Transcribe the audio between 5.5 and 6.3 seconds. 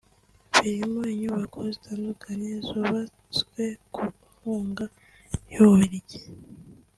y’u Bubiligi